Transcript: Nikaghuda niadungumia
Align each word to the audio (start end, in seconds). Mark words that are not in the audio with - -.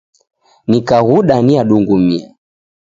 Nikaghuda 0.69 1.35
niadungumia 1.45 2.27